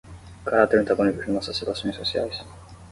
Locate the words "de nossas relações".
1.23-1.95